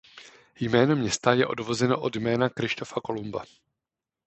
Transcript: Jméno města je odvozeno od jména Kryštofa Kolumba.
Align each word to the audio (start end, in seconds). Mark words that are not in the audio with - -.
Jméno 0.59 0.95
města 0.95 1.33
je 1.33 1.47
odvozeno 1.47 2.01
od 2.01 2.15
jména 2.15 2.49
Kryštofa 2.49 3.01
Kolumba. 3.03 3.45